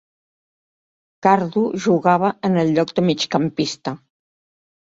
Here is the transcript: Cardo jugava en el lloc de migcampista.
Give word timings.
Cardo 1.27 1.63
jugava 1.85 2.31
en 2.49 2.57
el 2.65 2.75
lloc 2.79 2.97
de 3.01 3.07
migcampista. 3.11 3.95